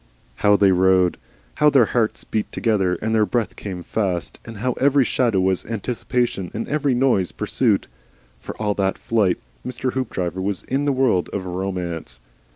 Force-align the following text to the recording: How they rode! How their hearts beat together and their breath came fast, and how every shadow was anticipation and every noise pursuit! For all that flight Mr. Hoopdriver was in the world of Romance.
How 0.37 0.55
they 0.57 0.71
rode! 0.71 1.17
How 1.57 1.69
their 1.69 1.85
hearts 1.93 2.23
beat 2.23 2.51
together 2.51 2.95
and 3.03 3.13
their 3.13 3.23
breath 3.27 3.55
came 3.55 3.83
fast, 3.83 4.39
and 4.43 4.57
how 4.57 4.73
every 4.81 5.03
shadow 5.03 5.39
was 5.41 5.63
anticipation 5.63 6.49
and 6.55 6.67
every 6.67 6.95
noise 6.95 7.31
pursuit! 7.31 7.85
For 8.39 8.57
all 8.59 8.73
that 8.73 8.97
flight 8.97 9.37
Mr. 9.63 9.93
Hoopdriver 9.93 10.41
was 10.41 10.63
in 10.63 10.85
the 10.85 10.91
world 10.91 11.29
of 11.31 11.45
Romance. 11.45 12.19